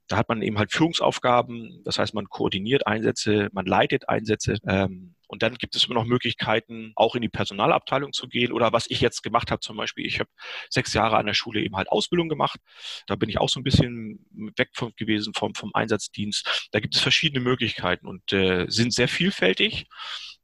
Da 0.07 0.17
hat 0.17 0.29
man 0.29 0.41
eben 0.41 0.57
halt 0.59 0.71
Führungsaufgaben, 0.71 1.81
das 1.83 1.97
heißt, 1.97 2.13
man 2.13 2.25
koordiniert 2.29 2.85
Einsätze, 2.85 3.49
man 3.53 3.65
leitet 3.65 4.07
Einsätze. 4.07 4.57
Ähm, 4.67 5.15
und 5.27 5.41
dann 5.41 5.55
gibt 5.55 5.75
es 5.75 5.85
immer 5.85 5.95
noch 5.95 6.05
Möglichkeiten, 6.05 6.91
auch 6.95 7.15
in 7.15 7.21
die 7.23 7.29
Personalabteilung 7.29 8.13
zu 8.13 8.27
gehen. 8.27 8.51
Oder 8.51 8.73
was 8.73 8.85
ich 8.89 9.01
jetzt 9.01 9.23
gemacht 9.23 9.49
habe, 9.49 9.59
zum 9.61 9.77
Beispiel, 9.77 10.05
ich 10.05 10.19
habe 10.19 10.29
sechs 10.69 10.93
Jahre 10.93 11.17
an 11.17 11.25
der 11.25 11.33
Schule 11.33 11.61
eben 11.61 11.75
halt 11.75 11.89
Ausbildung 11.89 12.29
gemacht. 12.29 12.59
Da 13.07 13.15
bin 13.15 13.29
ich 13.29 13.39
auch 13.39 13.49
so 13.49 13.59
ein 13.59 13.63
bisschen 13.63 14.25
weg 14.55 14.69
von, 14.73 14.93
gewesen 14.95 15.33
vom, 15.33 15.55
vom 15.55 15.71
Einsatzdienst. 15.73 16.69
Da 16.71 16.79
gibt 16.79 16.95
es 16.95 17.01
verschiedene 17.01 17.39
Möglichkeiten 17.43 18.07
und 18.07 18.31
äh, 18.33 18.65
sind 18.69 18.93
sehr 18.93 19.07
vielfältig. 19.07 19.87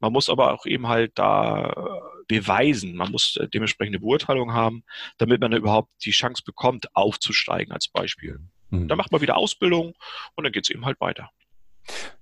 Man 0.01 0.11
muss 0.11 0.29
aber 0.29 0.53
auch 0.53 0.65
eben 0.65 0.87
halt 0.87 1.11
da 1.15 2.01
beweisen. 2.27 2.95
Man 2.95 3.11
muss 3.11 3.37
äh, 3.37 3.47
dementsprechende 3.47 3.99
Beurteilung 3.99 4.53
haben, 4.53 4.83
damit 5.17 5.41
man 5.41 5.51
überhaupt 5.53 5.89
die 6.05 6.11
Chance 6.11 6.43
bekommt, 6.45 6.95
aufzusteigen 6.95 7.73
als 7.73 7.87
Beispiel. 7.87 8.39
Mhm. 8.69 8.87
Dann 8.87 8.97
macht 8.97 9.11
man 9.11 9.21
wieder 9.21 9.37
Ausbildung 9.37 9.93
und 10.35 10.43
dann 10.43 10.51
geht 10.51 10.65
es 10.65 10.69
eben 10.69 10.85
halt 10.85 10.99
weiter. 11.01 11.29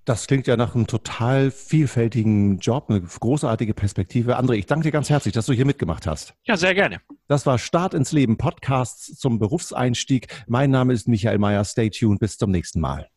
Das 0.06 0.26
klingt 0.26 0.48
ja 0.48 0.58
nach 0.58 0.74
einem 0.74 0.88
total 0.88 1.52
vielfältigen 1.52 2.60
Job, 2.60 2.90
eine 2.90 3.02
großartige 3.02 3.74
Perspektive. 3.74 4.40
André, 4.40 4.54
ich 4.54 4.66
danke 4.66 4.86
dir 4.86 4.92
ganz 4.92 5.10
herzlich, 5.10 5.34
dass 5.34 5.46
du 5.46 5.54
hier 5.54 5.66
mitgemacht 5.66 6.08
hast. 6.08 6.34
Ja, 6.46 6.58
sehr 6.58 6.74
gerne. 6.74 7.02
Das 7.28 7.46
war 7.46 7.60
Start 7.60 7.94
ins 7.94 8.12
Leben 8.12 8.38
Podcasts 8.38 9.18
zum 9.20 9.38
Berufseinstieg. 9.38 10.28
Mein 10.48 10.72
Name 10.72 10.94
ist 10.94 11.08
Michael 11.08 11.38
Mayer. 11.38 11.64
Stay 11.66 11.90
tuned. 11.90 12.20
Bis 12.20 12.38
zum 12.38 12.50
nächsten 12.50 12.80
Mal. 12.80 13.10